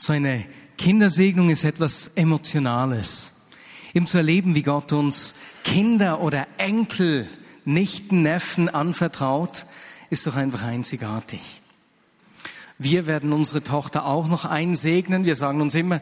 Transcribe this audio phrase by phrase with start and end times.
[0.00, 0.46] So eine
[0.78, 3.32] Kindersegnung ist etwas Emotionales.
[3.92, 7.26] Eben zu erleben, wie Gott uns Kinder oder Enkel,
[7.64, 9.66] Nichten, Neffen anvertraut,
[10.08, 11.60] ist doch einfach einzigartig.
[12.78, 15.24] Wir werden unsere Tochter auch noch einsegnen.
[15.24, 16.00] Wir sagen uns immer,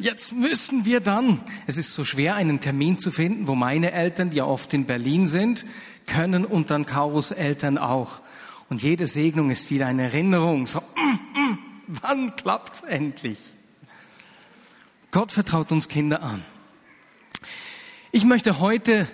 [0.00, 1.40] jetzt müssen wir dann.
[1.68, 4.86] Es ist so schwer, einen Termin zu finden, wo meine Eltern, die ja oft in
[4.86, 5.64] Berlin sind,
[6.08, 8.22] können und dann Kaurus Eltern auch.
[8.68, 10.66] Und jede Segnung ist wieder eine Erinnerung.
[10.66, 11.25] So, mm,
[12.02, 13.38] wann klappt's endlich?
[15.10, 16.42] Gott vertraut uns Kinder an.
[18.12, 19.06] Ich möchte heute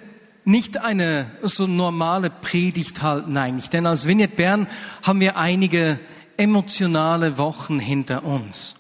[0.45, 4.67] nicht eine so normale Predigt halten eigentlich, denn als Vignette Bern
[5.03, 6.01] haben wir einige
[6.37, 8.75] emotionale Wochen hinter uns.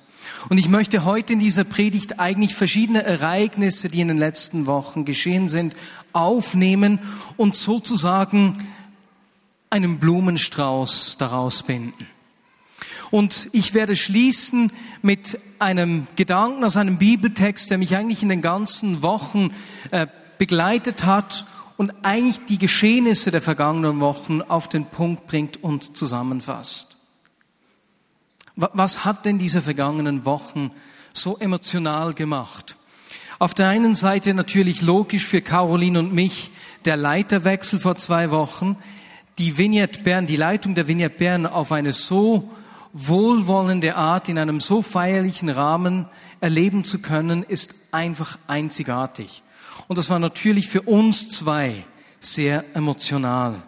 [0.49, 5.05] Und ich möchte heute in dieser Predigt eigentlich verschiedene Ereignisse, die in den letzten Wochen
[5.05, 5.77] geschehen sind,
[6.13, 6.99] aufnehmen
[7.37, 8.67] und sozusagen
[9.71, 12.07] einen Blumenstrauß daraus binden.
[13.13, 18.41] Und ich werde schließen mit einem Gedanken aus einem Bibeltext, der mich eigentlich in den
[18.41, 19.51] ganzen Wochen
[19.91, 20.07] äh,
[20.39, 21.45] begleitet hat
[21.77, 26.97] und eigentlich die Geschehnisse der vergangenen Wochen auf den Punkt bringt und zusammenfasst.
[28.57, 30.71] Was hat denn diese vergangenen Wochen
[31.13, 32.77] so emotional gemacht?
[33.39, 36.51] Auf der einen Seite natürlich logisch für Caroline und mich
[36.87, 38.79] der Leiterwechsel vor zwei Wochen,
[39.37, 42.51] die Vignette Bern, die Leitung der Vignette Bern auf eine so
[42.93, 46.07] wohlwollende Art in einem so feierlichen Rahmen
[46.41, 49.43] erleben zu können, ist einfach einzigartig.
[49.89, 51.85] Und das war natürlich für uns zwei
[52.21, 53.63] sehr emotional.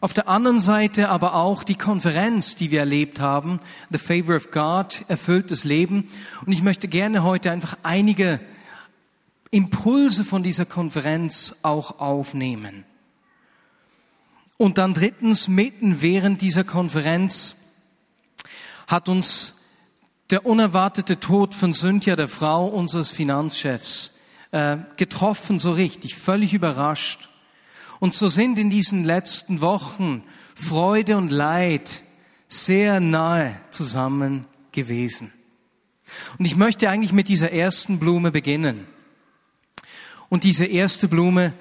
[0.00, 4.50] Auf der anderen Seite aber auch die Konferenz, die wir erlebt haben, The Favor of
[4.50, 6.08] God, erfülltes Leben.
[6.44, 8.40] Und ich möchte gerne heute einfach einige
[9.50, 12.84] Impulse von dieser Konferenz auch aufnehmen.
[14.56, 17.54] Und dann drittens, mitten während dieser Konferenz
[18.86, 19.54] hat uns
[20.30, 24.12] der unerwartete Tod von Cynthia, der Frau unseres Finanzchefs,
[24.52, 27.28] äh, getroffen, so richtig, völlig überrascht.
[28.00, 30.22] Und so sind in diesen letzten Wochen
[30.54, 32.02] Freude und Leid
[32.48, 35.32] sehr nahe zusammen gewesen.
[36.38, 38.86] Und ich möchte eigentlich mit dieser ersten Blume beginnen.
[40.28, 41.54] Und diese erste Blume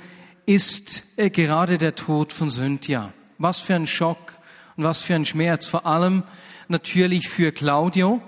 [0.46, 3.14] ist äh, gerade der Tod von Cynthia.
[3.38, 4.40] Was für ein Schock
[4.76, 5.66] und was für ein Schmerz.
[5.66, 6.24] Vor allem
[6.68, 8.22] natürlich für Claudio,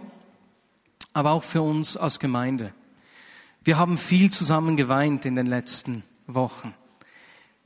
[1.14, 2.74] aber auch für uns als Gemeinde.
[3.64, 6.74] Wir haben viel zusammen geweint in den letzten Wochen.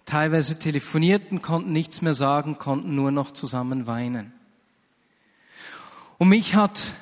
[0.06, 4.34] Teilweise telefonierten, konnten nichts mehr sagen, konnten nur noch zusammen weinen.
[6.18, 6.94] Und mich hat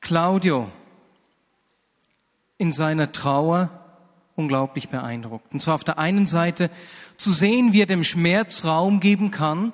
[0.00, 0.70] Claudio
[2.58, 3.70] in seiner Trauer
[4.34, 5.52] unglaublich beeindruckt.
[5.52, 6.70] Und zwar auf der einen Seite
[7.16, 9.72] zu sehen, wie er dem Schmerz Raum geben kann,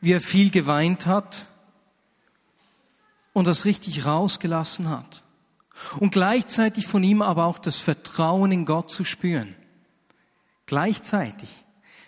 [0.00, 1.46] wie er viel geweint hat,
[3.34, 5.22] und das richtig rausgelassen hat.
[5.98, 9.54] Und gleichzeitig von ihm aber auch das Vertrauen in Gott zu spüren.
[10.64, 11.50] Gleichzeitig.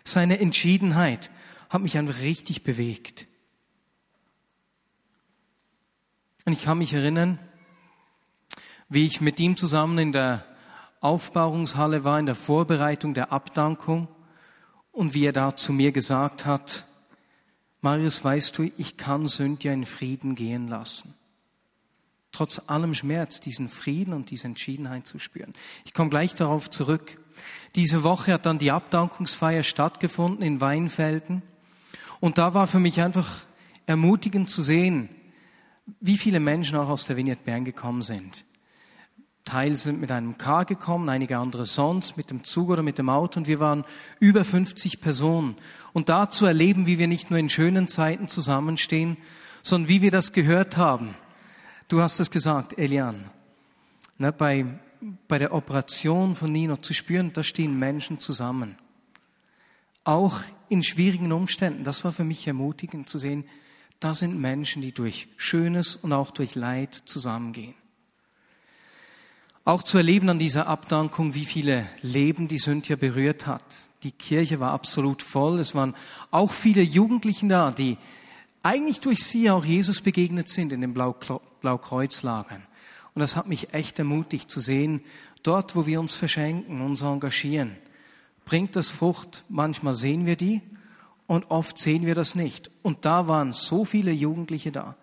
[0.04, 1.30] Seine Entschiedenheit
[1.68, 3.26] hat mich einfach richtig bewegt.
[6.44, 7.40] Und ich kann mich erinnern,
[8.88, 10.44] wie ich mit ihm zusammen in der
[11.00, 14.06] Aufbauungshalle war, in der Vorbereitung der Abdankung
[14.92, 16.85] und wie er da zu mir gesagt hat,
[17.80, 21.14] Marius, weißt du, ich kann Sündja in Frieden gehen lassen.
[22.32, 25.54] Trotz allem Schmerz diesen Frieden und diese Entschiedenheit zu spüren.
[25.84, 27.18] Ich komme gleich darauf zurück.
[27.74, 31.42] Diese Woche hat dann die Abdankungsfeier stattgefunden in Weinfelden.
[32.20, 33.46] Und da war für mich einfach
[33.86, 35.08] ermutigend zu sehen,
[36.00, 38.44] wie viele Menschen auch aus der Vignette Bern gekommen sind.
[39.46, 43.08] Teil sind mit einem Car gekommen, einige andere sonst, mit dem Zug oder mit dem
[43.08, 43.84] Auto und wir waren
[44.18, 45.56] über 50 Personen.
[45.94, 49.16] Und da zu erleben, wie wir nicht nur in schönen Zeiten zusammenstehen,
[49.62, 51.14] sondern wie wir das gehört haben.
[51.88, 53.30] Du hast es gesagt, Elian.
[54.18, 54.66] Ne, bei,
[55.28, 58.76] bei der Operation von Nino zu spüren, da stehen Menschen zusammen.
[60.02, 61.84] Auch in schwierigen Umständen.
[61.84, 63.44] Das war für mich ermutigend zu sehen,
[64.00, 67.74] da sind Menschen, die durch Schönes und auch durch Leid zusammengehen.
[69.66, 73.64] Auch zu erleben an dieser Abdankung, wie viele Leben die Sündja berührt hat.
[74.04, 75.58] Die Kirche war absolut voll.
[75.58, 75.96] Es waren
[76.30, 77.98] auch viele Jugendlichen da, die
[78.62, 82.62] eigentlich durch sie auch Jesus begegnet sind in den Blaukreuzlagern.
[83.12, 85.00] Und das hat mich echt ermutigt zu sehen,
[85.42, 87.76] dort, wo wir uns verschenken, uns engagieren,
[88.44, 89.42] bringt das Frucht.
[89.48, 90.62] Manchmal sehen wir die
[91.26, 92.70] und oft sehen wir das nicht.
[92.82, 94.94] Und da waren so viele Jugendliche da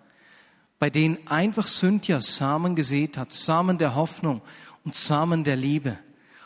[0.84, 4.42] bei denen einfach Sündja Samen gesät hat, Samen der Hoffnung
[4.84, 5.98] und Samen der Liebe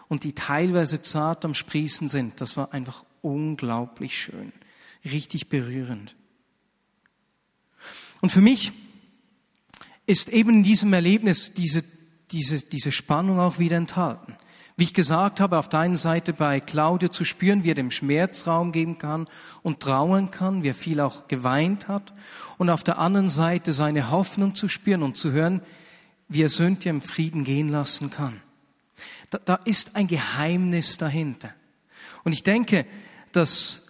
[0.10, 2.40] und die teilweise zart am Sprießen sind.
[2.40, 4.54] Das war einfach unglaublich schön,
[5.04, 6.16] richtig berührend.
[8.22, 8.74] Und für mich
[10.06, 11.84] ist eben in diesem Erlebnis diese,
[12.30, 14.36] diese, diese Spannung auch wieder enthalten.
[14.78, 17.90] Wie ich gesagt habe, auf der einen Seite bei Claudio zu spüren, wie er dem
[17.90, 19.28] Schmerz Raum geben kann
[19.64, 22.14] und trauern kann, wie er viel auch geweint hat.
[22.60, 25.62] Und auf der anderen Seite seine Hoffnung zu spüren und zu hören,
[26.30, 28.40] wie er Sündje im Frieden gehen lassen kann.
[29.32, 31.50] Da, da ist ein Geheimnis dahinter.
[32.24, 32.86] Und ich denke,
[33.32, 33.82] dass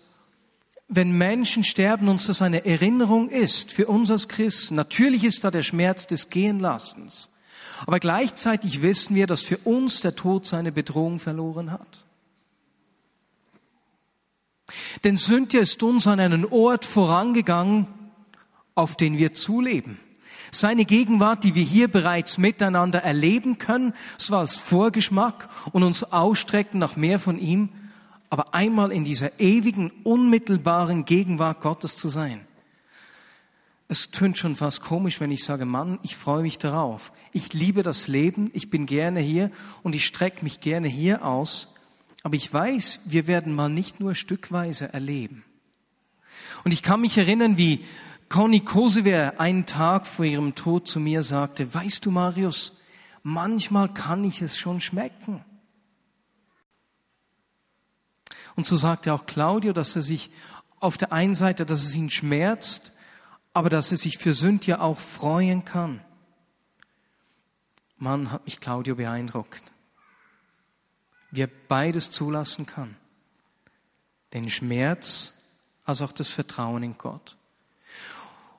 [0.87, 4.75] wenn Menschen sterben, uns das eine Erinnerung ist für uns als Christen.
[4.75, 7.29] Natürlich ist da der Schmerz des Gehenlassens.
[7.85, 12.05] Aber gleichzeitig wissen wir, dass für uns der Tod seine Bedrohung verloren hat.
[15.03, 17.87] Denn Sündje ist uns an einen Ort vorangegangen,
[18.75, 19.99] auf den wir zuleben.
[20.51, 26.79] Seine Gegenwart, die wir hier bereits miteinander erleben können, so als Vorgeschmack und uns ausstrecken
[26.79, 27.69] nach mehr von ihm,
[28.29, 32.46] aber einmal in dieser ewigen, unmittelbaren Gegenwart Gottes zu sein.
[33.89, 37.13] Es tönt schon fast komisch, wenn ich sage, Mann, ich freue mich darauf.
[37.31, 39.49] Ich liebe das Leben, ich bin gerne hier
[39.81, 41.69] und ich strecke mich gerne hier aus.
[42.23, 45.45] Aber ich weiß, wir werden mal nicht nur stückweise erleben.
[46.65, 47.85] Und ich kann mich erinnern, wie
[48.27, 52.73] Conny Kosewer einen Tag vor ihrem Tod zu mir sagte, weißt du, Marius,
[53.23, 55.45] manchmal kann ich es schon schmecken.
[58.57, 60.29] Und so sagte auch Claudio, dass er sich
[60.81, 62.91] auf der einen Seite, dass es ihn schmerzt,
[63.57, 65.99] aber dass er sich für Sündja auch freuen kann.
[67.97, 69.63] Mann, hat mich Claudio beeindruckt.
[71.31, 72.95] Wie er beides zulassen kann.
[74.31, 75.33] Den Schmerz
[75.85, 77.35] als auch das Vertrauen in Gott.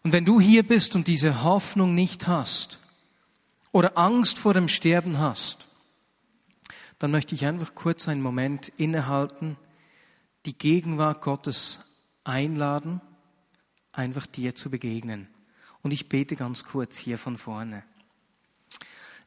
[0.02, 2.80] Und wenn du hier bist und diese Hoffnung nicht hast
[3.70, 5.68] oder Angst vor dem Sterben hast,
[6.98, 9.58] dann möchte ich einfach kurz einen Moment innehalten
[10.44, 11.78] die Gegenwart Gottes
[12.24, 13.00] einladen,
[13.98, 15.28] einfach dir zu begegnen.
[15.82, 17.82] Und ich bete ganz kurz hier von vorne.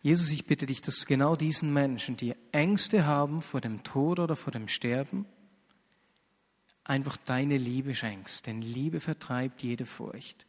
[0.02, 4.20] Jesus, ich bitte dich, dass du genau diesen Menschen, die Ängste haben vor dem Tod
[4.20, 5.26] oder vor dem Sterben,
[6.84, 8.48] einfach deine Liebe schenkst.
[8.48, 10.48] Denn Liebe vertreibt jede Furcht.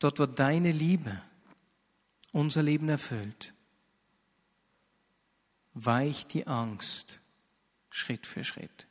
[0.00, 1.20] Dort, wo deine Liebe
[2.32, 3.52] unser Leben erfüllt,
[5.74, 7.20] weicht die Angst
[7.90, 8.87] Schritt für Schritt.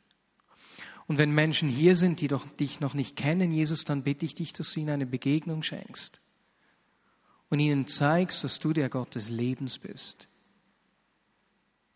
[1.08, 4.34] Und wenn Menschen hier sind, die doch dich noch nicht kennen, Jesus, dann bitte ich
[4.34, 6.20] dich, dass du ihnen eine Begegnung schenkst
[7.48, 10.28] und ihnen zeigst, dass du der Gott des Lebens bist,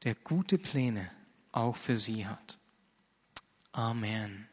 [0.03, 1.11] der gute Pläne
[1.53, 2.59] auch für sie hat.
[3.73, 4.49] Amen.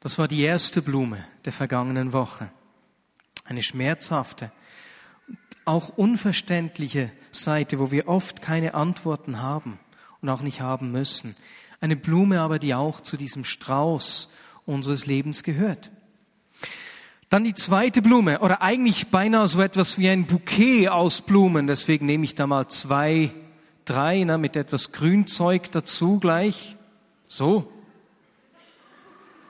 [0.00, 2.50] Das war die erste Blume der vergangenen Woche.
[3.44, 4.52] Eine schmerzhafte,
[5.64, 9.80] auch unverständliche Seite, wo wir oft keine Antworten haben
[10.20, 11.34] und auch nicht haben müssen.
[11.86, 14.28] Eine Blume aber, die auch zu diesem Strauß
[14.64, 15.92] unseres Lebens gehört.
[17.28, 21.68] Dann die zweite Blume, oder eigentlich beinahe so etwas wie ein Bouquet aus Blumen.
[21.68, 23.32] Deswegen nehme ich da mal zwei,
[23.84, 26.74] drei, ne, mit etwas Grünzeug dazu gleich.
[27.28, 27.70] So.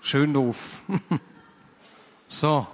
[0.03, 0.83] Schön doof.
[2.29, 2.67] so.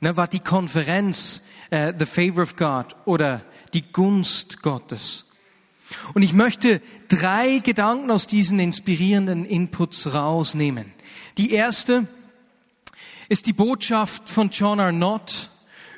[0.00, 1.40] Ne, war die Konferenz,
[1.70, 3.42] äh, The Favor of God, oder
[3.74, 5.27] die Gunst Gottes.
[6.14, 10.92] Und ich möchte drei Gedanken aus diesen inspirierenden Inputs rausnehmen.
[11.38, 12.06] Die erste
[13.28, 15.50] ist die Botschaft von John Arnott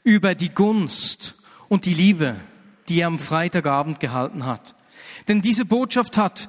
[0.03, 1.37] über die Gunst
[1.69, 2.37] und die Liebe,
[2.89, 4.75] die er am Freitagabend gehalten hat.
[5.29, 6.49] Denn diese Botschaft hat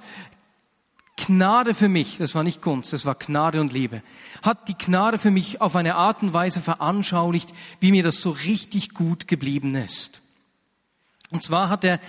[1.17, 4.01] Gnade für mich, das war nicht Gunst, das war Gnade und Liebe,
[4.41, 8.31] hat die Gnade für mich auf eine Art und Weise veranschaulicht, wie mir das so
[8.31, 10.21] richtig gut geblieben ist.
[11.29, 12.00] Und zwar hat er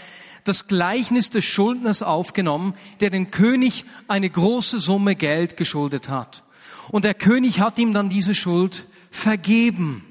[0.45, 6.43] das Gleichnis des Schuldners aufgenommen, der den König eine große Summe Geld geschuldet hat.
[6.91, 10.05] Und der König hat ihm dann diese Schuld vergeben.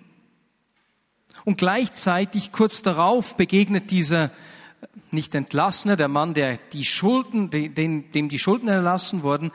[1.44, 4.32] Und gleichzeitig kurz darauf begegnet dieser
[5.12, 9.52] nicht Entlassene, der Mann, der die Schulden, dem, dem die Schulden erlassen wurden,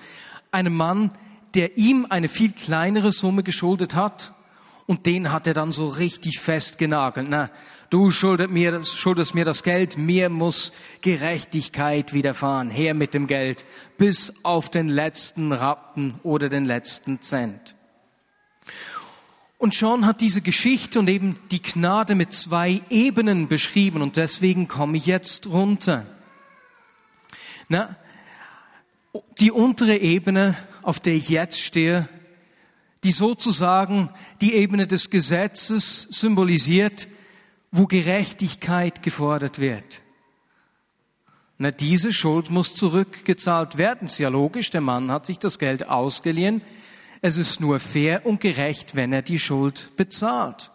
[0.51, 1.11] einem Mann,
[1.55, 4.33] der ihm eine viel kleinere Summe geschuldet hat.
[4.87, 7.27] Und den hat er dann so richtig festgenagelt.
[7.29, 7.51] Na,
[7.91, 12.71] du schuldest mir, schuldest mir das Geld, mir muss Gerechtigkeit widerfahren.
[12.71, 13.65] Her mit dem Geld,
[13.99, 17.75] bis auf den letzten Rappen oder den letzten Cent.
[19.59, 24.69] Und John hat diese Geschichte und eben die Gnade mit zwei Ebenen beschrieben und deswegen
[24.69, 26.07] komme ich jetzt runter.
[27.69, 27.97] Na,
[29.41, 32.09] die untere Ebene, auf der ich jetzt stehe,
[33.07, 34.09] die sozusagen
[34.41, 37.07] die Ebene des Gesetzes symbolisiert,
[37.71, 40.03] wo Gerechtigkeit gefordert wird.
[41.57, 44.07] Na, diese Schuld muss zurückgezahlt werden.
[44.07, 46.63] Ist ja logisch, der Mann hat sich das Geld ausgeliehen.
[47.23, 50.73] Es ist nur fair und gerecht, wenn er die Schuld bezahlt.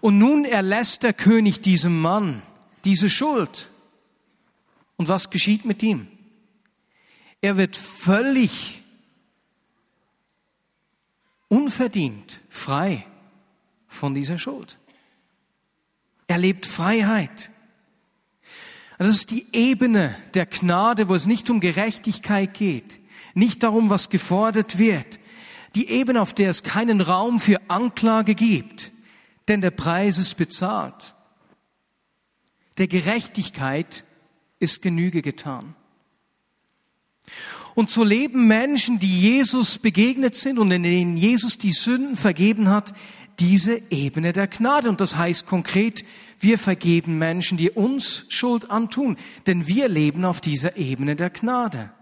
[0.00, 2.42] Und nun erlässt der König diesem Mann
[2.84, 3.66] diese Schuld.
[4.96, 6.06] Und was geschieht mit ihm?
[7.40, 8.81] Er wird völlig
[11.52, 13.06] unverdient frei
[13.86, 14.78] von dieser Schuld.
[16.26, 17.50] Er lebt Freiheit.
[18.96, 23.00] Das ist die Ebene der Gnade, wo es nicht um Gerechtigkeit geht,
[23.34, 25.18] nicht darum, was gefordert wird.
[25.74, 28.90] Die Ebene, auf der es keinen Raum für Anklage gibt,
[29.48, 31.14] denn der Preis ist bezahlt.
[32.78, 34.04] Der Gerechtigkeit
[34.58, 35.74] ist Genüge getan.
[37.74, 42.68] Und so leben Menschen, die Jesus begegnet sind und in denen Jesus die Sünden vergeben
[42.68, 42.92] hat,
[43.38, 44.88] diese Ebene der Gnade.
[44.88, 46.04] Und das heißt konkret,
[46.38, 51.92] wir vergeben Menschen, die uns Schuld antun, denn wir leben auf dieser Ebene der Gnade.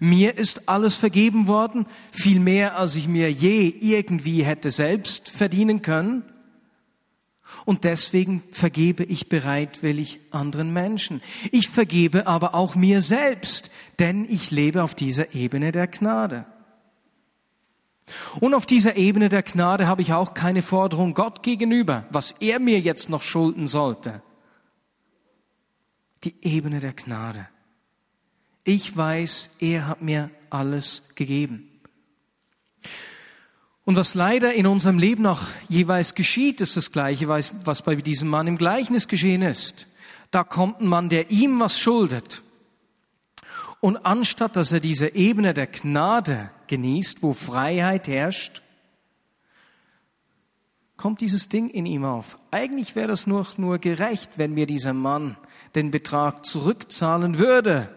[0.00, 5.82] Mir ist alles vergeben worden, viel mehr, als ich mir je irgendwie hätte selbst verdienen
[5.82, 6.24] können.
[7.64, 11.22] Und deswegen vergebe ich bereitwillig anderen Menschen.
[11.50, 16.46] Ich vergebe aber auch mir selbst, denn ich lebe auf dieser Ebene der Gnade.
[18.40, 22.58] Und auf dieser Ebene der Gnade habe ich auch keine Forderung Gott gegenüber, was er
[22.58, 24.22] mir jetzt noch schulden sollte.
[26.24, 27.48] Die Ebene der Gnade.
[28.64, 31.68] Ich weiß, er hat mir alles gegeben.
[33.84, 38.28] Und was leider in unserem Leben auch jeweils geschieht, ist das Gleiche, was bei diesem
[38.28, 39.86] Mann im Gleichnis geschehen ist.
[40.30, 42.42] Da kommt ein Mann, der ihm was schuldet.
[43.80, 48.62] Und anstatt dass er diese Ebene der Gnade genießt, wo Freiheit herrscht,
[50.96, 52.38] kommt dieses Ding in ihm auf.
[52.52, 55.36] Eigentlich wäre das nur, nur gerecht, wenn mir dieser Mann
[55.74, 57.88] den Betrag zurückzahlen würde.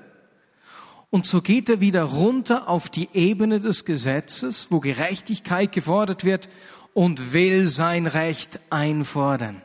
[1.10, 6.50] Und so geht er wieder runter auf die Ebene des Gesetzes, wo Gerechtigkeit gefordert wird
[6.94, 9.62] und will sein Recht einfordern.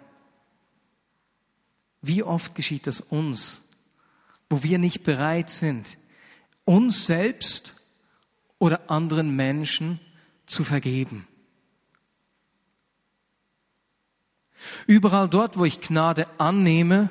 [2.02, 3.62] Wie oft geschieht das uns,
[4.48, 5.98] wo wir nicht bereit sind,
[6.64, 7.74] uns selbst
[8.58, 10.00] oder anderen Menschen
[10.46, 11.26] zu vergeben?
[14.86, 17.10] Überall dort, wo ich Gnade annehme,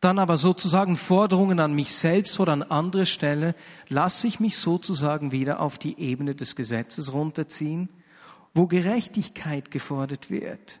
[0.00, 3.54] dann aber sozusagen Forderungen an mich selbst oder an andere stelle,
[3.88, 7.88] lasse ich mich sozusagen wieder auf die Ebene des Gesetzes runterziehen,
[8.54, 10.80] wo Gerechtigkeit gefordert wird.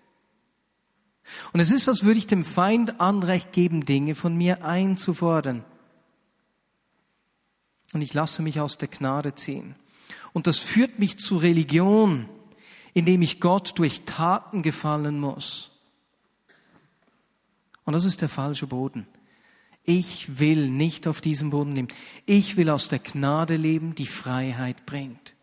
[1.52, 5.64] Und es ist, als würde ich dem Feind Anrecht geben, Dinge von mir einzufordern.
[7.92, 9.74] Und ich lasse mich aus der Gnade ziehen.
[10.32, 12.28] Und das führt mich zu Religion,
[12.94, 15.70] indem ich Gott durch Taten gefallen muss.
[17.88, 19.06] Und das ist der falsche Boden.
[19.82, 21.88] Ich will nicht auf diesem Boden leben.
[22.26, 25.34] Ich will aus der Gnade leben, die Freiheit bringt.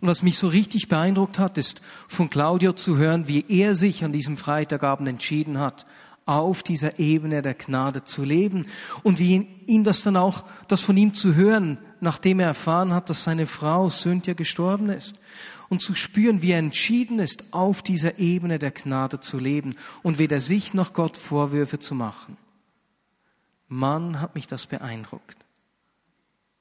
[0.00, 4.02] Und was mich so richtig beeindruckt hat, ist von Claudio zu hören, wie er sich
[4.02, 5.84] an diesem Freitagabend entschieden hat,
[6.24, 8.64] auf dieser Ebene der Gnade zu leben
[9.02, 13.10] und wie ihn das dann auch, das von ihm zu hören, nachdem er erfahren hat,
[13.10, 15.16] dass seine Frau Cynthia gestorben ist
[15.70, 20.18] und zu spüren, wie er entschieden ist, auf dieser Ebene der Gnade zu leben und
[20.18, 22.36] weder sich noch Gott Vorwürfe zu machen.
[23.68, 25.38] Mann, hat mich das beeindruckt.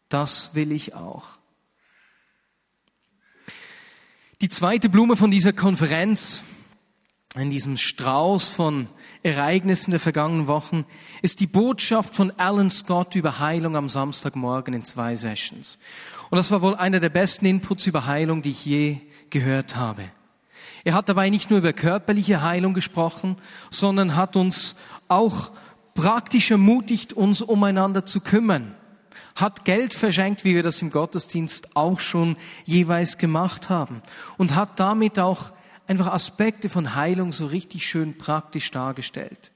[0.10, 1.40] Das will ich auch.
[4.42, 6.44] Die zweite Blume von dieser Konferenz,
[7.36, 8.88] in diesem Strauß von
[9.22, 10.86] Ereignissen der vergangenen Wochen,
[11.22, 15.78] ist die Botschaft von Alan Scott über Heilung am Samstagmorgen in zwei Sessions.
[16.30, 18.98] Und das war wohl einer der besten Inputs über Heilung, die ich je
[19.30, 20.06] gehört habe.
[20.84, 23.36] Er hat dabei nicht nur über körperliche Heilung gesprochen,
[23.70, 24.76] sondern hat uns
[25.08, 25.52] auch
[25.94, 28.76] praktisch ermutigt, uns umeinander zu kümmern.
[29.36, 34.02] Hat Geld verschenkt, wie wir das im Gottesdienst auch schon jeweils gemacht haben.
[34.38, 35.52] Und hat damit auch
[35.90, 39.52] einfach Aspekte von Heilung so richtig schön praktisch dargestellt.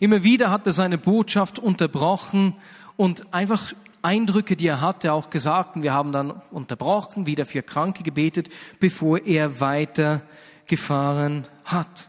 [0.00, 2.54] Immer wieder hat er seine Botschaft unterbrochen
[2.96, 5.76] und einfach Eindrücke, die er hatte, auch gesagt.
[5.76, 8.48] Und wir haben dann unterbrochen, wieder für Kranke gebetet,
[8.80, 12.08] bevor er weitergefahren hat.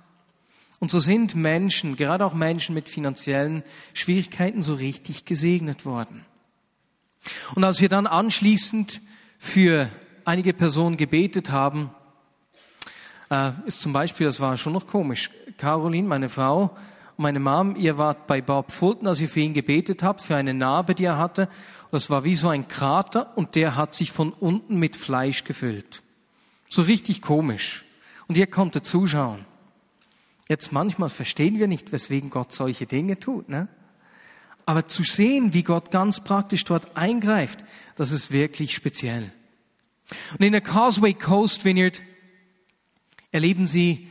[0.79, 6.25] Und so sind Menschen, gerade auch Menschen mit finanziellen Schwierigkeiten, so richtig gesegnet worden.
[7.53, 9.01] Und als wir dann anschließend
[9.37, 9.89] für
[10.23, 11.91] einige Personen gebetet haben,
[13.31, 16.77] äh, ist zum Beispiel, das war schon noch komisch, Caroline, meine Frau,
[17.17, 20.53] meine Mom, ihr wart bei Bob Fulton, als ihr für ihn gebetet habt, für eine
[20.53, 21.49] Narbe, die er hatte.
[21.91, 26.01] Das war wie so ein Krater und der hat sich von unten mit Fleisch gefüllt.
[26.67, 27.83] So richtig komisch.
[28.27, 29.45] Und ihr konntet zuschauen.
[30.47, 33.49] Jetzt manchmal verstehen wir nicht, weswegen Gott solche Dinge tut.
[33.49, 33.67] Ne?
[34.65, 37.63] Aber zu sehen, wie Gott ganz praktisch dort eingreift,
[37.95, 39.31] das ist wirklich speziell.
[40.37, 42.01] Und in der Causeway Coast Vineyard
[43.31, 44.07] erleben Sie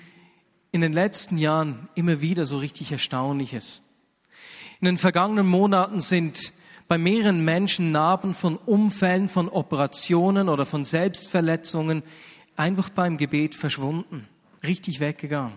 [0.72, 3.82] in den letzten Jahren immer wieder so richtig Erstaunliches.
[4.80, 6.52] In den vergangenen Monaten sind
[6.88, 12.02] bei mehreren Menschen Narben von Umfällen, von Operationen oder von Selbstverletzungen
[12.56, 14.26] einfach beim Gebet verschwunden,
[14.64, 15.52] richtig weggegangen.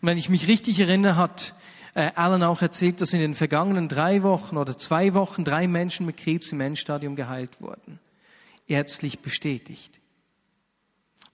[0.00, 1.54] Und wenn ich mich richtig erinnere, hat
[1.94, 6.06] äh, Alan auch erzählt, dass in den vergangenen drei Wochen oder zwei Wochen drei Menschen
[6.06, 7.98] mit Krebs im Endstadium geheilt wurden.
[8.66, 9.98] Ärztlich bestätigt.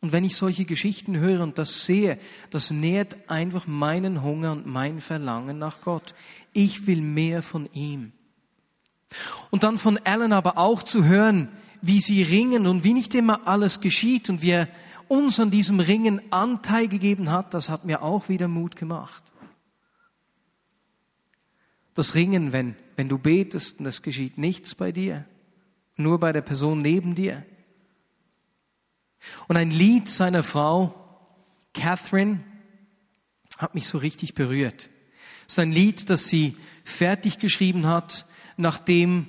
[0.04, 2.18] Und wenn ich solche Geschichten höre und das sehe,
[2.50, 6.14] das nährt einfach meinen Hunger und mein Verlangen nach Gott.
[6.52, 8.12] Ich will mehr von ihm.
[9.50, 11.49] Und dann von Alan aber auch zu hören,
[11.80, 14.68] wie sie ringen und wie nicht immer alles geschieht und wie er
[15.08, 19.25] uns an diesem Ringen Anteil gegeben hat, das hat mir auch wieder Mut gemacht.
[21.94, 25.25] Das Ringen, wenn, wenn du betest und es geschieht nichts bei dir,
[25.96, 27.46] nur bei der Person neben dir.
[29.48, 30.94] Und ein Lied seiner Frau,
[31.72, 32.40] Catherine,
[33.58, 34.90] hat mich so richtig berührt.
[35.46, 38.26] Es ist ein Lied, das sie fertig geschrieben hat,
[38.56, 39.26] nachdem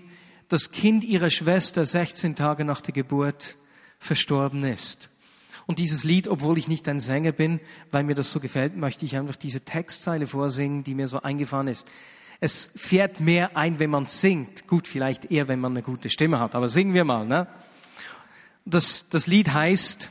[0.47, 3.55] das Kind ihrer Schwester 16 Tage nach der Geburt
[3.99, 5.09] verstorben ist.
[5.65, 7.59] Und dieses Lied, obwohl ich nicht ein Sänger bin,
[7.91, 11.67] weil mir das so gefällt, möchte ich einfach diese Textzeile vorsingen, die mir so eingefahren
[11.67, 11.87] ist.
[12.39, 14.67] Es fährt mehr ein, wenn man singt.
[14.67, 17.25] Gut, vielleicht eher, wenn man eine gute Stimme hat, aber singen wir mal.
[17.25, 17.47] Ne?
[18.65, 20.09] Das, das Lied heißt,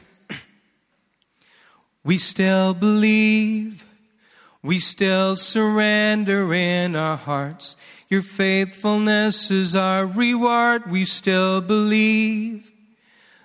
[2.04, 3.87] We still believe,
[4.62, 7.76] we still surrender in our hearts.
[8.11, 12.70] Your faithfulness is our reward, we still believe.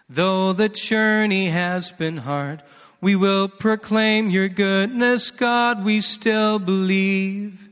[0.09, 2.61] Though the journey has been hard,
[2.99, 7.69] we will proclaim your goodness, God, we still believe.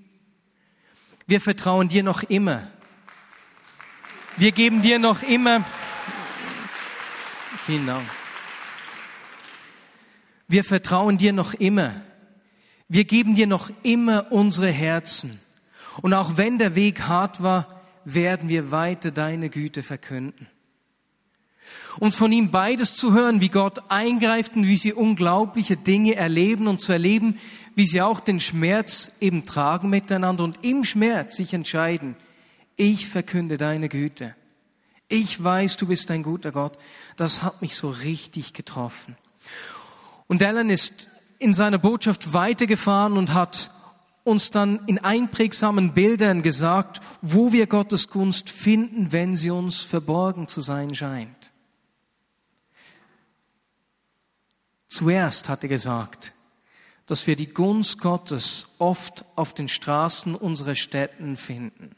[1.28, 2.64] Wir vertrauen dir noch immer.
[4.38, 5.66] Wir geben dir noch immer.
[7.68, 8.10] Vielen Dank.
[10.48, 12.02] Wir vertrauen dir noch immer.
[12.88, 15.40] Wir geben dir noch immer unsere Herzen.
[16.02, 17.68] Und auch wenn der Weg hart war,
[18.06, 20.48] werden wir weiter deine Güte verkünden
[22.00, 26.68] und von ihm beides zu hören, wie Gott eingreift und wie sie unglaubliche Dinge erleben
[26.68, 27.38] und zu erleben,
[27.76, 32.16] wie sie auch den Schmerz eben tragen miteinander und im Schmerz sich entscheiden,
[32.78, 34.36] ich verkünde deine Güte.
[35.08, 36.78] Ich weiß, du bist ein guter Gott.
[37.16, 39.16] Das hat mich so richtig getroffen.
[40.28, 41.08] Und Alan ist
[41.40, 43.72] in seiner Botschaft weitergefahren und hat
[44.24, 50.50] uns dann in einprägsamen Bildern gesagt, wo wir Gottes Gunst finden, wenn sie uns verborgen
[50.50, 51.52] zu sein scheint.
[54.90, 56.34] Zuerst hat er gesagt,
[57.06, 61.96] dass wir die Gunst Gottes oft auf den Straßen unserer Städten finden.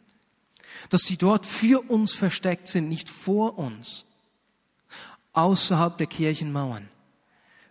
[0.90, 4.06] Dass sie dort für uns versteckt sind, nicht vor uns.
[5.34, 6.88] Außerhalb der Kirchenmauern.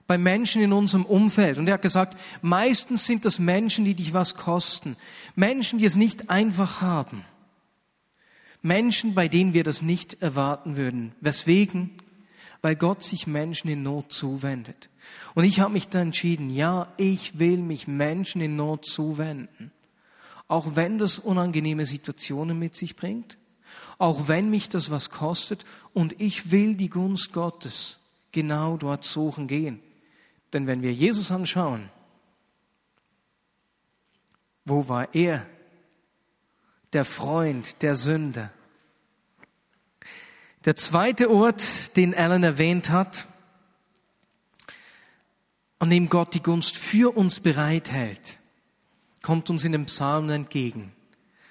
[0.06, 1.58] Bei Menschen in unserem Umfeld.
[1.58, 4.96] Und er hat gesagt, meistens sind das Menschen, die dich was kosten.
[5.34, 7.24] Menschen, die es nicht einfach haben.
[8.62, 11.12] Menschen, bei denen wir das nicht erwarten würden.
[11.20, 11.90] Weswegen?
[12.62, 14.88] Weil Gott sich Menschen in Not zuwendet.
[15.34, 19.70] Und ich habe mich da entschieden, ja, ich will mich Menschen in Not zuwenden.
[20.48, 23.38] Auch wenn das unangenehme Situationen mit sich bringt,
[23.98, 28.00] auch wenn mich das was kostet und ich will die Gunst Gottes
[28.32, 29.80] genau dort suchen gehen.
[30.52, 31.90] Denn wenn wir Jesus anschauen,
[34.64, 35.46] wo war er?
[36.92, 38.50] Der Freund der Sünder.
[40.64, 43.26] Der zweite Ort, den Alan erwähnt hat,
[45.78, 48.38] an dem Gott die Gunst für uns bereithält,
[49.28, 50.90] kommt uns in den Psalmen entgegen.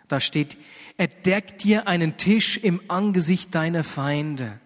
[0.07, 0.57] Da steht,
[0.97, 4.59] er deckt dir einen Tisch im Angesicht deiner Feinde.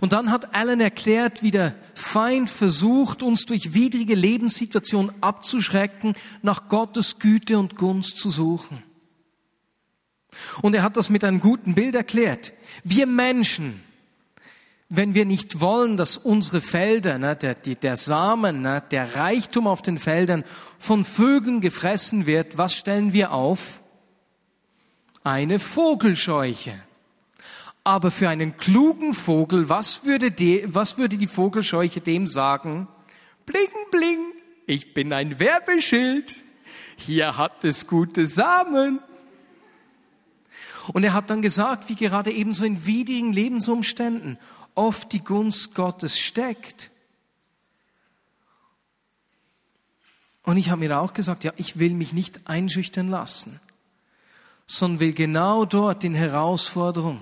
[0.00, 6.68] Und dann hat Alan erklärt, wie der Feind versucht, uns durch widrige Lebenssituationen abzuschrecken, nach
[6.68, 8.84] Gottes Güte und Gunst zu suchen.
[10.62, 12.52] Und er hat das mit einem guten Bild erklärt.
[12.84, 13.82] Wir Menschen,
[14.92, 19.68] wenn wir nicht wollen, dass unsere Felder, ne, der, die, der Samen, ne, der Reichtum
[19.68, 20.42] auf den Feldern
[20.78, 23.80] von Vögeln gefressen wird, was stellen wir auf?
[25.22, 26.74] Eine Vogelscheuche.
[27.84, 32.88] Aber für einen klugen Vogel, was würde, die, was würde die Vogelscheuche dem sagen?
[33.46, 34.18] Bling, bling,
[34.66, 36.34] ich bin ein Werbeschild.
[36.96, 38.98] Hier hat es gute Samen.
[40.92, 44.36] Und er hat dann gesagt, wie gerade ebenso in widrigen Lebensumständen,
[44.80, 46.90] oft die Gunst Gottes steckt.
[50.42, 53.60] Und ich habe mir auch gesagt, ja, ich will mich nicht einschüchtern lassen,
[54.66, 57.20] sondern will genau dort in Herausforderung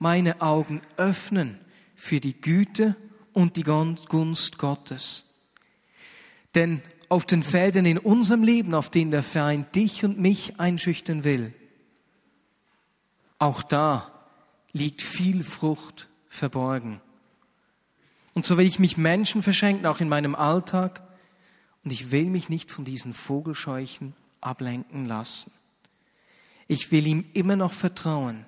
[0.00, 1.60] meine Augen öffnen
[1.94, 2.96] für die Güte
[3.32, 5.26] und die Gunst Gottes.
[6.56, 11.22] Denn auf den Feldern in unserem Leben, auf denen der Feind dich und mich einschüchtern
[11.22, 11.54] will.
[13.38, 14.10] Auch da
[14.72, 17.02] liegt viel Frucht verborgen.
[18.32, 21.02] Und so will ich mich Menschen verschenken, auch in meinem Alltag.
[21.84, 25.50] Und ich will mich nicht von diesen Vogelscheuchen ablenken lassen.
[26.68, 28.46] Ich will ihm immer noch vertrauen.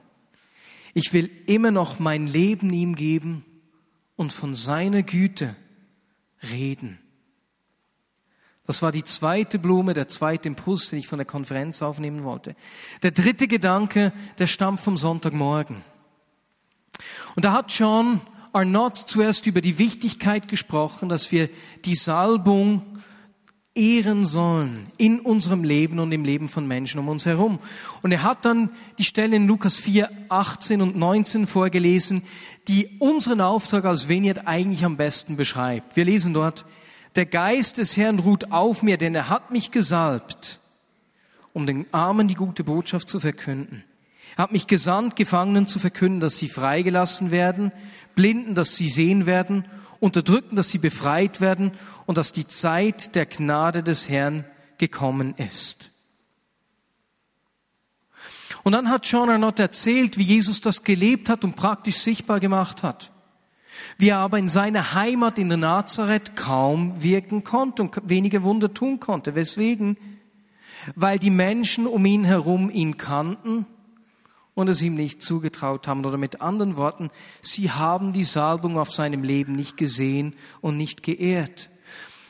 [0.95, 3.45] Ich will immer noch mein Leben ihm geben
[4.17, 5.57] und von seiner Güte
[6.51, 6.99] reden.
[8.67, 12.55] Das war die zweite Blume, der zweite Impuls, den ich von der Konferenz aufnehmen wollte.
[13.03, 15.83] Der dritte Gedanke, der stammt vom Sonntagmorgen.
[17.35, 18.21] Und da hat John
[18.53, 21.49] Arnott zuerst über die Wichtigkeit gesprochen, dass wir
[21.85, 22.83] die Salbung
[23.75, 27.59] ehren sollen in unserem Leben und im Leben von Menschen um uns herum.
[28.03, 32.23] Und er hat dann die Stelle in Lukas 4, 18 und 19 vorgelesen,
[32.69, 35.97] die unseren Auftrag als Vineyard eigentlich am besten beschreibt.
[35.97, 36.67] Wir lesen dort,
[37.15, 40.61] der Geist des Herrn ruht auf mir, denn er hat mich gesalbt,
[41.55, 43.85] um den Armen die gute Botschaft zu verkünden.
[44.37, 47.73] Er hat mich gesandt, Gefangenen zu verkünden, dass sie freigelassen werden,
[48.15, 49.67] Blinden, dass sie sehen werden,
[50.01, 51.73] Unterdrückten, dass sie befreit werden
[52.07, 54.45] und dass die Zeit der Gnade des Herrn
[54.79, 55.91] gekommen ist.
[58.65, 62.83] Und dann hat John Arnott erzählt, wie Jesus das gelebt hat und praktisch sichtbar gemacht
[62.83, 63.13] hat.
[63.99, 68.73] Wie er aber in seiner Heimat in der Nazareth kaum wirken konnte und wenige Wunder
[68.73, 69.35] tun konnte.
[69.35, 69.97] Weswegen?
[70.95, 73.67] Weil die Menschen um ihn herum ihn kannten
[74.55, 76.05] und es ihm nicht zugetraut haben.
[76.05, 77.11] Oder mit anderen Worten,
[77.41, 81.71] sie haben die Salbung auf seinem Leben nicht gesehen und nicht geehrt.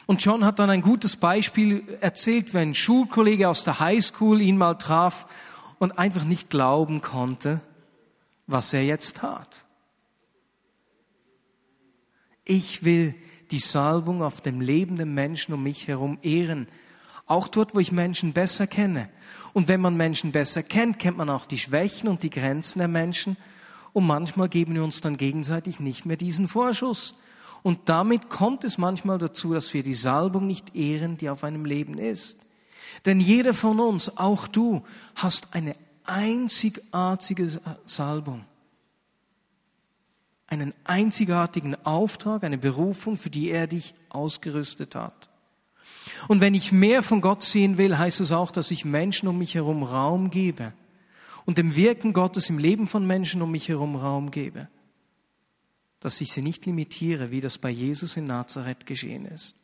[0.07, 4.59] Und John hat dann ein gutes Beispiel erzählt, wenn ein Schulkollege aus der Highschool ihn
[4.59, 5.27] mal traf
[5.79, 7.61] und einfach nicht glauben konnte,
[8.47, 9.65] was er jetzt tat.
[12.45, 13.15] Ich will
[13.51, 16.67] die Salbung auf dem lebenden Menschen um mich herum ehren.
[17.27, 19.09] Auch dort, wo ich Menschen besser kenne.
[19.53, 22.89] Und wenn man Menschen besser kennt, kennt man auch die Schwächen und die Grenzen der
[22.89, 23.37] Menschen.
[23.93, 27.15] Und manchmal geben wir uns dann gegenseitig nicht mehr diesen Vorschuss.
[27.63, 31.65] Und damit kommt es manchmal dazu, dass wir die Salbung nicht ehren, die auf einem
[31.65, 32.39] Leben ist.
[33.05, 34.83] Denn jeder von uns, auch du,
[35.15, 38.45] hast eine einzigartige Salbung.
[40.47, 45.32] Einen einzigartigen Auftrag, eine Berufung, für die er dich ausgerüstet hat.
[46.29, 49.39] Und wenn ich mehr von Gott sehen will, heißt es auch, dass ich Menschen um
[49.39, 50.73] mich herum Raum gebe
[51.45, 54.69] und dem Wirken Gottes im Leben von Menschen um mich herum Raum gebe.
[56.01, 59.55] Dass ich sie nicht limitiere, wie das bei Jesus in Nazareth geschehen ist.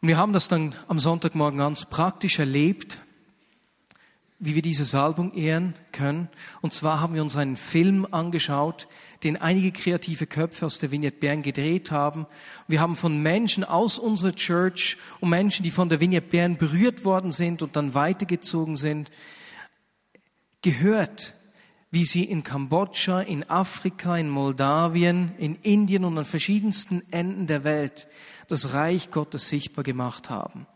[0.00, 2.98] Und wir haben das dann am Sonntagmorgen ganz praktisch erlebt,
[4.40, 6.28] wie wir diese Salbung ehren können.
[6.62, 8.88] Und zwar haben wir uns einen Film angeschaut,
[9.22, 12.26] den einige kreative Köpfe aus der Vignette Bern gedreht haben.
[12.66, 17.04] Wir haben von Menschen aus unserer Church und Menschen, die von der Vignette Bern berührt
[17.04, 19.10] worden sind und dann weitergezogen sind,
[20.62, 21.34] gehört,
[21.90, 27.62] wie sie in Kambodscha, in Afrika, in Moldawien, in Indien und an verschiedensten Enden der
[27.64, 28.06] Welt
[28.48, 30.66] das Reich Gottes sichtbar gemacht haben.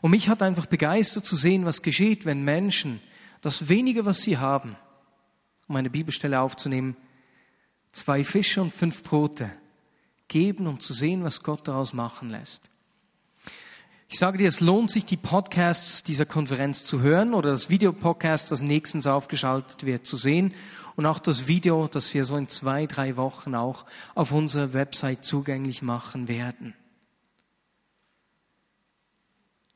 [0.00, 3.00] Und mich hat einfach begeistert zu sehen, was geschieht, wenn Menschen
[3.40, 4.76] das wenige, was sie haben,
[5.68, 6.96] um eine Bibelstelle aufzunehmen,
[7.92, 9.50] zwei Fische und fünf Brote
[10.28, 12.70] geben, um zu sehen, was Gott daraus machen lässt.
[14.08, 18.50] Ich sage dir, es lohnt sich, die Podcasts dieser Konferenz zu hören oder das Videopodcast,
[18.50, 20.54] das nächstens aufgeschaltet wird, zu sehen
[20.96, 23.84] und auch das Video, das wir so in zwei, drei Wochen auch
[24.14, 26.74] auf unserer Website zugänglich machen werden.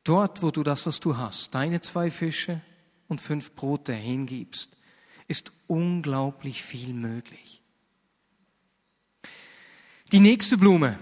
[0.08, 2.62] Dort, wo du das, was du hast, deine zwei Fische
[3.08, 4.74] und fünf Brote hingibst,
[5.26, 7.60] ist unglaublich viel möglich.
[10.10, 10.98] Die nächste Blume,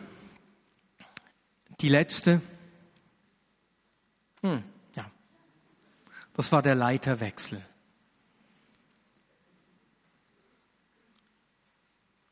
[1.81, 2.43] die letzte,
[4.41, 4.65] hm,
[4.97, 5.09] ja,
[6.35, 7.65] das war der Leiterwechsel.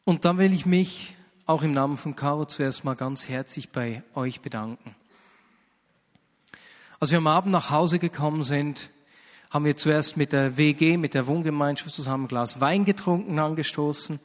[0.03, 1.15] Und dann will ich mich
[1.47, 4.97] auch im Namen von Caro zuerst mal ganz herzlich bei euch bedanken.
[7.05, 8.89] Als wir am Abend nach Hause gekommen sind,
[9.51, 14.21] haben wir zuerst mit der WG, mit der Wohngemeinschaft zusammen ein Glas Wein getrunken, angestoßen.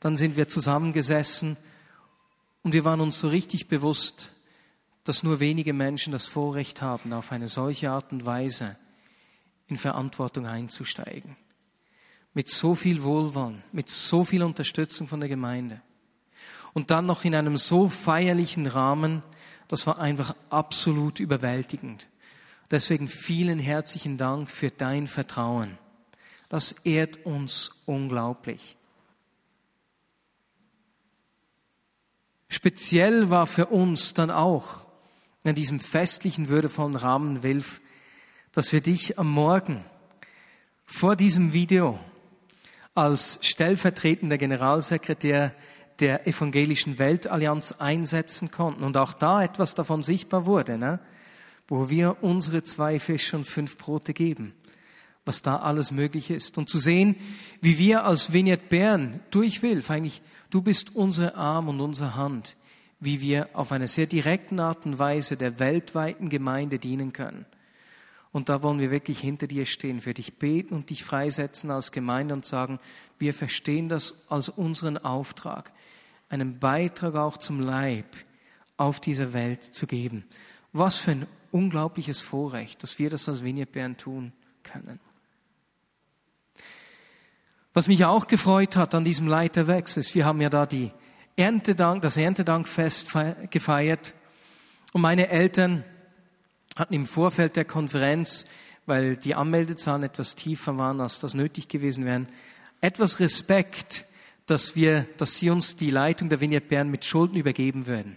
[0.00, 1.56] Dann sind wir zusammengesessen
[2.64, 4.32] und wir waren uns so richtig bewusst,
[5.04, 8.74] dass nur wenige Menschen das Vorrecht haben, auf eine solche Art und Weise
[9.68, 11.36] in Verantwortung einzusteigen.
[12.34, 15.80] Mit so viel Wohlwollen, mit so viel Unterstützung von der Gemeinde.
[16.74, 19.22] Und dann noch in einem so feierlichen Rahmen,
[19.68, 22.08] das war einfach absolut überwältigend.
[22.70, 25.78] Deswegen vielen herzlichen Dank für dein Vertrauen.
[26.48, 28.76] Das ehrt uns unglaublich.
[32.48, 34.86] Speziell war für uns dann auch
[35.44, 37.62] in diesem festlichen, würdevollen Rahmen will,
[38.52, 39.84] dass wir dich am Morgen
[40.86, 41.98] vor diesem Video
[42.94, 45.54] als stellvertretender Generalsekretär
[46.00, 51.00] der Evangelischen Weltallianz einsetzen konnten und auch da etwas davon sichtbar wurde, ne?
[51.68, 54.54] Wo wir unsere zwei Fische und fünf Brote geben,
[55.24, 56.58] was da alles möglich ist.
[56.58, 57.16] Und zu sehen,
[57.60, 62.56] wie wir als Vignette Bern durch Wilf, eigentlich, du bist unsere Arm und unsere Hand,
[63.00, 67.46] wie wir auf eine sehr direkten Art und Weise der weltweiten Gemeinde dienen können.
[68.32, 71.90] Und da wollen wir wirklich hinter dir stehen, für dich beten und dich freisetzen als
[71.90, 72.78] Gemeinde und sagen,
[73.18, 75.72] wir verstehen das als unseren Auftrag,
[76.28, 78.04] einen Beitrag auch zum Leib
[78.76, 80.24] auf dieser Welt zu geben.
[80.72, 84.32] Was für ein unglaubliches Vorrecht, dass wir das als Vineyard tun
[84.62, 85.00] können.
[87.74, 90.92] Was mich auch gefreut hat an diesem Leiterwechsel ist, wir haben ja da die
[91.36, 93.10] Erntedank, das Erntedankfest
[93.50, 94.14] gefeiert
[94.92, 95.84] und meine Eltern
[96.78, 98.46] hatten im Vorfeld der Konferenz,
[98.86, 102.28] weil die Anmeldezahlen etwas tiefer waren, als das nötig gewesen wären,
[102.80, 104.06] etwas Respekt,
[104.46, 108.16] dass wir, dass sie uns die Leitung der Vignette Bern mit Schulden übergeben würden.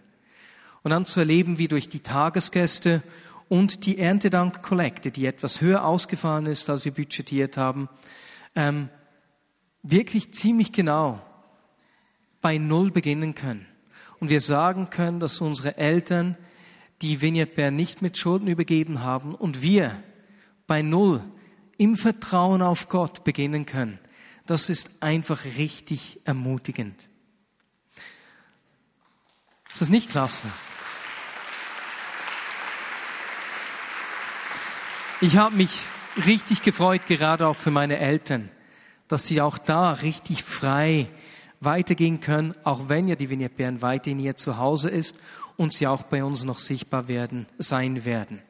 [0.84, 3.04] Und dann zu erleben, wie durch die Tagesgäste
[3.50, 7.90] und die Erntedankkollekte, die etwas höher ausgefallen ist, als wir budgetiert haben,
[8.56, 8.90] ähm,
[9.84, 11.22] wirklich ziemlich genau
[12.42, 13.66] bei Null beginnen können.
[14.20, 16.38] Und wir sagen können, dass unsere Eltern
[17.02, 20.04] die Vignette Bern nicht mit Schulden übergeben haben und wir
[20.68, 21.24] bei Null
[21.78, 24.00] im Vertrauen auf Gott beginnen können.
[24.46, 27.10] Das ist einfach richtig ermutigend.
[29.72, 30.48] Ist das nicht klasse?
[35.22, 35.82] Ich habe mich
[36.26, 38.50] richtig gefreut, gerade auch für meine Eltern,
[39.10, 41.10] dass sie auch da richtig frei
[41.60, 45.18] weitergehen können, auch wenn ja die Vignette Bern weiterhin ihr Zuhause ist
[45.58, 48.42] und sie auch bei uns noch sichtbar werden, sein werden.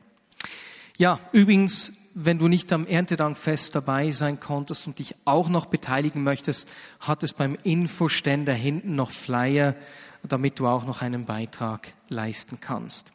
[1.00, 6.22] Ja, übrigens, wenn du nicht am Erntedankfest dabei sein konntest und dich auch noch beteiligen
[6.22, 9.74] möchtest, hat es beim Infoständer hinten noch Flyer,
[10.22, 13.12] damit du auch noch einen Beitrag leisten kannst.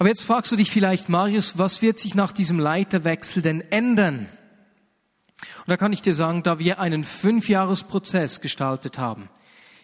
[0.00, 4.30] Aber jetzt fragst du dich vielleicht, Marius, was wird sich nach diesem Leiterwechsel denn ändern?
[5.58, 9.28] Und da kann ich dir sagen, da wir einen Fünfjahresprozess gestaltet haben,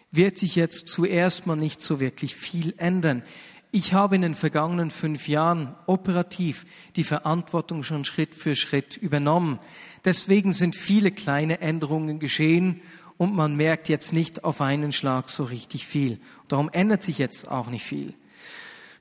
[0.09, 3.21] wird sich jetzt zuerst mal nicht so wirklich viel ändern.
[3.69, 9.59] Ich habe in den vergangenen fünf Jahren operativ die Verantwortung schon Schritt für Schritt übernommen.
[10.03, 12.81] Deswegen sind viele kleine Änderungen geschehen
[13.17, 16.19] und man merkt jetzt nicht auf einen Schlag so richtig viel.
[16.47, 18.15] Darum ändert sich jetzt auch nicht viel.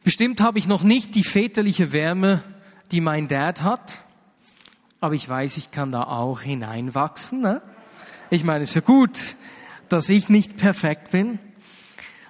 [0.07, 2.41] Bestimmt habe ich noch nicht die väterliche Wärme,
[2.93, 4.03] die mein Dad hat,
[5.01, 7.41] aber ich weiß, ich kann da auch hineinwachsen.
[7.41, 7.61] Ne?
[8.31, 9.35] Ich meine, es ist ja gut,
[9.89, 11.41] dass ich nicht perfekt bin.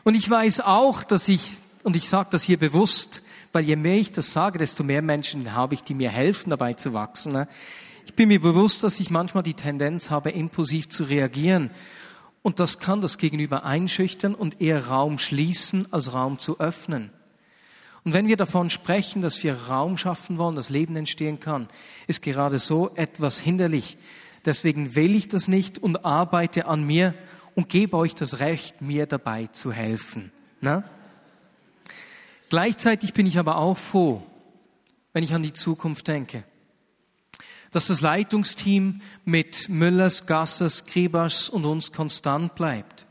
[0.04, 3.20] Und ich weiß auch, dass ich, und ich sage das hier bewusst,
[3.52, 6.72] weil je mehr ich das sage, desto mehr Menschen habe ich, die mir helfen, dabei
[6.72, 7.32] zu wachsen.
[7.32, 7.46] Ne?
[8.06, 11.70] Ich bin mir bewusst, dass ich manchmal die Tendenz habe, impulsiv zu reagieren.
[12.40, 17.10] Und das kann das Gegenüber einschüchtern und eher Raum schließen, als Raum zu öffnen.
[18.06, 21.66] Und wenn wir davon sprechen, dass wir Raum schaffen wollen, dass Leben entstehen kann,
[22.06, 23.98] ist gerade so etwas hinderlich.
[24.44, 27.14] Deswegen will ich das nicht und arbeite an mir
[27.56, 30.30] und gebe euch das Recht, mir dabei zu helfen.
[30.60, 30.84] Na?
[32.48, 34.22] Gleichzeitig bin ich aber auch froh,
[35.12, 36.44] wenn ich an die Zukunft denke,
[37.72, 43.05] dass das Leitungsteam mit Müllers, Gassers, Kribers und uns konstant bleibt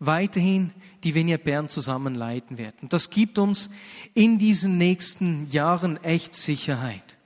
[0.00, 0.72] weiterhin
[1.04, 2.88] die Vinia Bern zusammen leiten werden.
[2.88, 3.70] Das gibt uns
[4.14, 7.16] in diesen nächsten Jahren echt Sicherheit.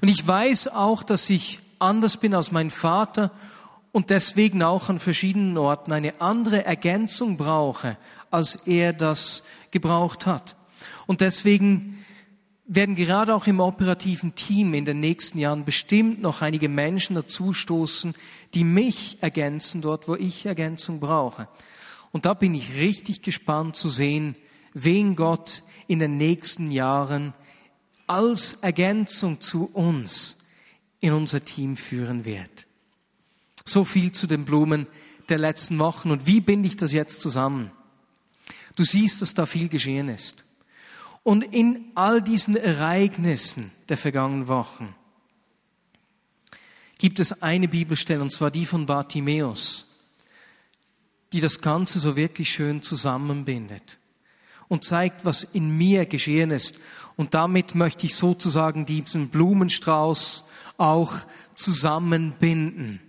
[0.00, 3.30] Und ich weiß auch, dass ich anders bin als mein Vater
[3.92, 7.96] und deswegen auch an verschiedenen Orten eine andere Ergänzung brauche,
[8.30, 10.56] als er das gebraucht hat.
[11.06, 12.04] Und deswegen
[12.66, 18.14] werden gerade auch im operativen Team in den nächsten Jahren bestimmt noch einige Menschen dazustoßen,
[18.54, 21.48] die mich ergänzen dort, wo ich Ergänzung brauche.
[22.12, 24.34] Und da bin ich richtig gespannt zu sehen,
[24.74, 27.34] wen Gott in den nächsten Jahren
[28.06, 30.38] als Ergänzung zu uns
[31.00, 32.66] in unser Team führen wird.
[33.64, 34.86] So viel zu den Blumen
[35.28, 36.10] der letzten Wochen.
[36.10, 37.70] Und wie binde ich das jetzt zusammen?
[38.76, 40.44] Du siehst, dass da viel geschehen ist.
[41.22, 44.94] Und in all diesen Ereignissen der vergangenen Wochen
[46.98, 49.86] gibt es eine Bibelstelle, und zwar die von Bartimäus
[51.32, 53.98] die das Ganze so wirklich schön zusammenbindet
[54.68, 56.78] und zeigt, was in mir geschehen ist.
[57.16, 60.44] Und damit möchte ich sozusagen diesen Blumenstrauß
[60.78, 61.12] auch
[61.54, 63.00] zusammenbinden.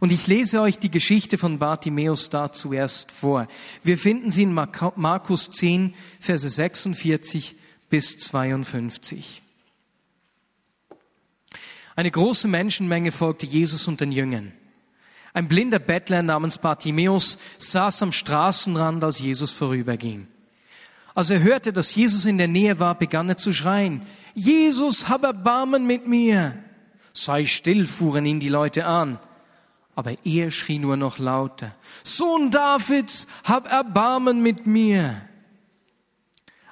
[0.00, 3.48] Und ich lese euch die Geschichte von Bartimäus da zuerst vor.
[3.82, 7.54] Wir finden sie in Markus 10, Verse 46
[7.88, 9.42] bis 52.
[11.94, 14.52] Eine große Menschenmenge folgte Jesus und den Jüngern.
[15.36, 20.28] Ein blinder Bettler namens Bartimäus saß am Straßenrand, als Jesus vorüberging.
[21.14, 24.00] Als er hörte, dass Jesus in der Nähe war, begann er zu schreien,
[24.34, 26.56] Jesus, hab Erbarmen mit mir.
[27.12, 29.18] Sei still, fuhren ihn die Leute an.
[29.94, 35.20] Aber er schrie nur noch lauter, Sohn Davids, hab Erbarmen mit mir.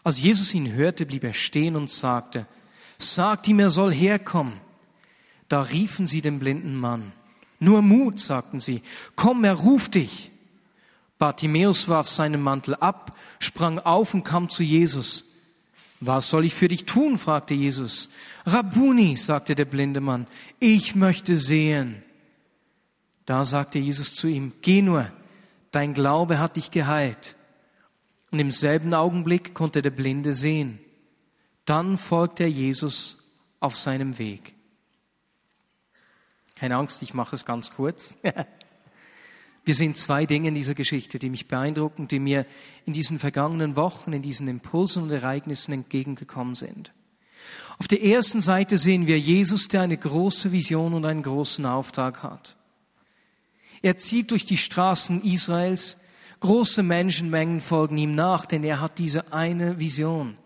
[0.03, 2.47] Als Jesus ihn hörte, blieb er stehen und sagte,
[2.97, 4.59] sagt ihm, er soll herkommen.
[5.51, 7.13] Da riefen sie den blinden Mann.
[7.65, 8.83] Nur Mut, sagten sie,
[9.17, 10.31] komm, er ruft dich.
[11.19, 15.25] Bartimäus warf seinen Mantel ab, sprang auf und kam zu Jesus.
[15.99, 17.17] Was soll ich für dich tun?
[17.17, 18.11] fragte Jesus.
[18.45, 20.27] Rabuni, sagte der blinde Mann,
[20.61, 22.03] ich möchte sehen.
[23.25, 25.11] Da sagte Jesus zu ihm, geh nur,
[25.71, 27.35] dein Glaube hat dich geheilt.
[28.31, 30.81] Und im selben Augenblick konnte der Blinde sehen.
[31.65, 33.17] Dann folgte er Jesus
[33.61, 34.55] auf seinem Weg.
[36.57, 38.19] Keine Angst, ich mache es ganz kurz.
[39.65, 42.45] Wir sehen zwei Dinge in dieser Geschichte, die mich beeindrucken, die mir
[42.85, 46.93] in diesen vergangenen Wochen, in diesen Impulsen und Ereignissen entgegengekommen sind.
[47.79, 52.23] Auf der ersten Seite sehen wir Jesus, der eine große Vision und einen großen Auftrag
[52.23, 52.57] hat.
[53.83, 55.97] Er zieht durch die Straßen Israels,
[56.41, 60.37] große Menschenmengen folgen ihm nach, denn er hat diese eine Vision,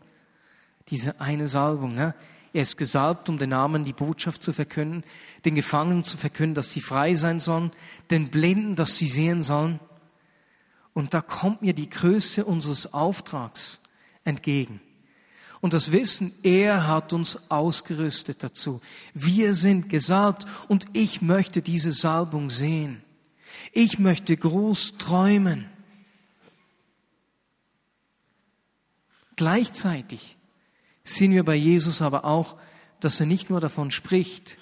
[0.88, 1.94] diese eine Salbung.
[1.94, 2.14] Ne?
[2.53, 5.05] Er ist gesalbt, um den Namen die Botschaft zu verkünden,
[5.45, 7.73] den Gefangenen zu verkünden, dass sie frei sein sollen,
[8.11, 9.81] den Blinden, dass sie sehen sollen.
[10.95, 13.81] Und da kommt mir die Größe unseres Auftrags
[14.25, 14.81] entgegen.
[15.61, 18.81] Und das Wissen, er hat uns ausgerüstet dazu.
[19.13, 23.03] Wir sind gesalbt und ich möchte diese Salbung sehen.
[23.73, 25.69] Ich möchte groß träumen.
[29.37, 30.38] Gleichzeitig
[31.14, 32.57] sehen wir bei Jesus aber auch,
[33.01, 34.57] dass er nicht nur davon spricht,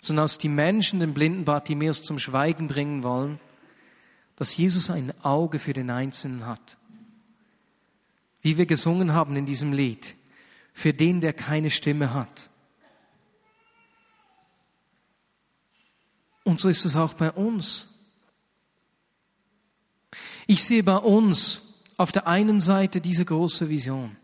[0.00, 3.40] sondern dass die Menschen den blinden Bartimäus zum Schweigen bringen wollen,
[4.36, 6.76] dass Jesus ein Auge für den Einzelnen hat.
[8.42, 10.14] Wie wir gesungen haben in diesem Lied,
[10.72, 12.50] für den, der keine Stimme hat.
[16.44, 17.88] Und so ist es auch bei uns.
[20.46, 21.62] Ich sehe bei uns
[21.96, 24.16] auf der einen Seite diese große Vision.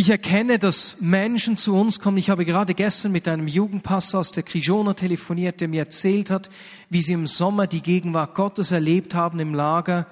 [0.00, 2.16] Ich erkenne, dass Menschen zu uns kommen.
[2.16, 6.48] Ich habe gerade gestern mit einem Jugendpastor aus der Krijona telefoniert, der mir erzählt hat,
[6.88, 10.06] wie sie im Sommer die Gegenwart Gottes erlebt haben im Lager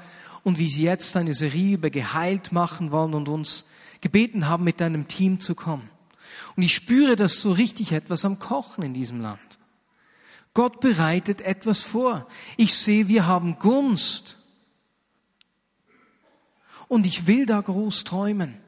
[0.45, 3.65] und wie sie jetzt eine Serie über geheilt machen wollen und uns
[4.03, 5.89] gebeten haben, mit einem Team zu kommen.
[6.55, 9.41] Und ich spüre, dass so richtig etwas am Kochen in diesem Land.
[10.53, 12.27] Gott bereitet etwas vor.
[12.59, 14.37] Ich sehe, wir haben Gunst.
[16.89, 18.68] Und ich will da groß träumen.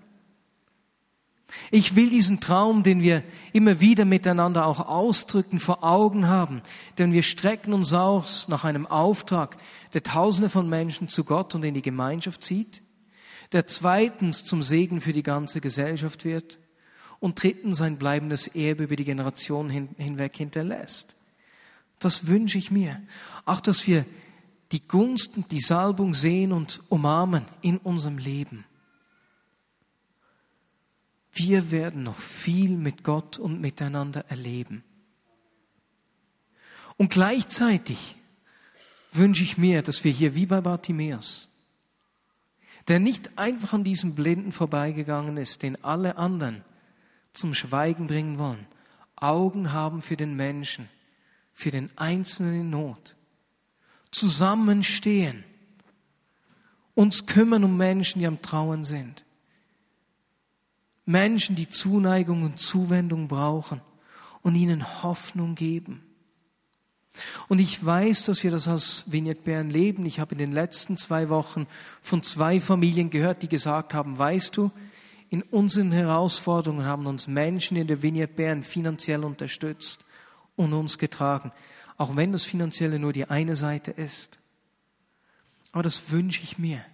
[1.70, 6.62] Ich will diesen Traum, den wir immer wieder miteinander auch ausdrücken, vor Augen haben,
[6.98, 9.56] denn wir strecken uns aus nach einem Auftrag,
[9.92, 12.82] der Tausende von Menschen zu Gott und in die Gemeinschaft zieht,
[13.52, 16.58] der zweitens zum Segen für die ganze Gesellschaft wird
[17.18, 21.14] und drittens ein bleibendes Erbe über die Generationen hin, hinweg hinterlässt.
[21.98, 23.00] Das wünsche ich mir.
[23.44, 24.06] Auch, dass wir
[24.72, 28.64] die Gunst und die Salbung sehen und umarmen in unserem Leben.
[31.32, 34.82] Wir werden noch viel mit Gott und miteinander erleben.
[36.96, 38.16] Und gleichzeitig
[39.12, 41.48] wünsche ich mir, dass wir hier wie bei Bartimäus,
[42.88, 46.64] der nicht einfach an diesem Blinden vorbeigegangen ist, den alle anderen
[47.32, 48.66] zum Schweigen bringen wollen,
[49.16, 50.88] Augen haben für den Menschen,
[51.52, 53.16] für den Einzelnen in Not,
[54.10, 55.44] zusammenstehen,
[56.94, 59.24] uns kümmern um Menschen, die am Trauern sind
[61.10, 63.80] Menschen, die Zuneigung und Zuwendung brauchen
[64.42, 66.02] und ihnen Hoffnung geben.
[67.48, 70.06] Und ich weiß, dass wir das aus Vignette Bern leben.
[70.06, 71.66] Ich habe in den letzten zwei Wochen
[72.00, 74.70] von zwei Familien gehört, die gesagt haben, weißt du,
[75.28, 80.04] in unseren Herausforderungen haben uns Menschen in der Vignette Bern finanziell unterstützt
[80.56, 81.52] und uns getragen,
[81.96, 84.38] auch wenn das Finanzielle nur die eine Seite ist.
[85.72, 86.84] Aber das wünsche ich mir,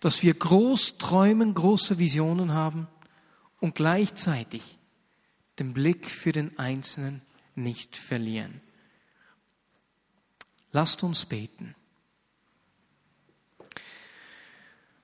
[0.00, 2.86] dass wir groß träumen, große Visionen haben
[3.62, 4.76] und gleichzeitig
[5.60, 7.22] den Blick für den Einzelnen
[7.54, 8.60] nicht verlieren.
[10.72, 11.76] Lasst uns beten.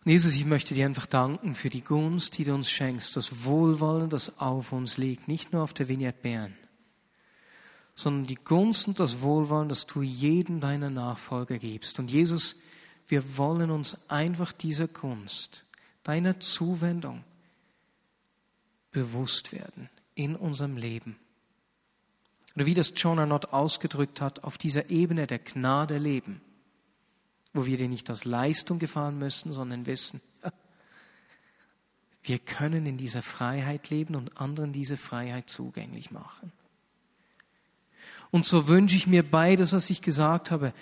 [0.04, 4.10] Jesus, ich möchte dir einfach danken für die Gunst, die du uns schenkst, das Wohlwollen,
[4.10, 6.56] das auf uns liegt, nicht nur auf der Vignette Bern,
[7.94, 12.00] sondern die Gunst und das Wohlwollen, das du jedem deiner Nachfolger gibst.
[12.00, 12.56] Und Jesus,
[13.06, 15.64] wir wollen uns einfach dieser Gunst
[16.02, 17.22] deiner Zuwendung
[18.90, 21.16] bewusst werden in unserem Leben.
[22.56, 26.40] Oder wie das John Arnott ausgedrückt hat, auf dieser Ebene der Gnade leben,
[27.52, 30.20] wo wir dir nicht aus Leistung gefahren müssen, sondern wissen,
[32.22, 36.52] wir können in dieser Freiheit leben und anderen diese Freiheit zugänglich machen.
[38.30, 40.74] Und so wünsche ich mir beides, was ich gesagt habe.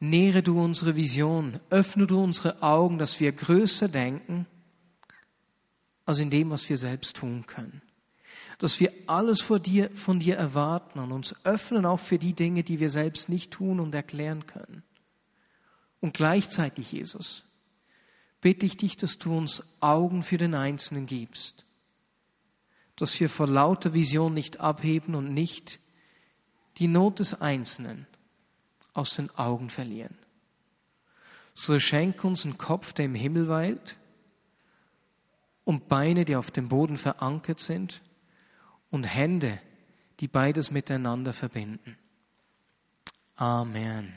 [0.00, 4.46] Nähere du unsere Vision, öffne du unsere Augen, dass wir größer denken,
[6.06, 7.82] als in dem, was wir selbst tun können.
[8.58, 12.62] Dass wir alles vor dir, von dir erwarten und uns öffnen auch für die Dinge,
[12.62, 14.82] die wir selbst nicht tun und erklären können.
[16.00, 17.44] Und gleichzeitig, Jesus,
[18.40, 21.66] bitte ich dich, dass du uns Augen für den Einzelnen gibst,
[22.94, 25.80] dass wir vor lauter Vision nicht abheben und nicht
[26.78, 28.06] die Not des Einzelnen
[28.94, 30.16] aus den Augen verlieren.
[31.52, 33.96] So schenk uns einen Kopf, der im Himmel weilt,
[35.66, 38.00] und Beine, die auf dem Boden verankert sind,
[38.90, 39.60] und Hände,
[40.20, 41.98] die beides miteinander verbinden.
[43.34, 44.14] Amen.